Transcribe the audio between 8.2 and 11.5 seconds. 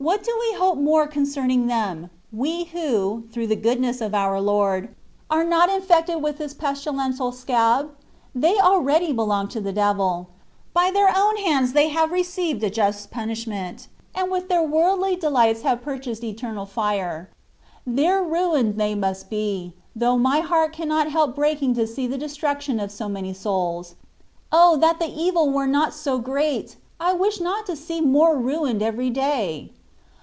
They already belong to the devil. By their own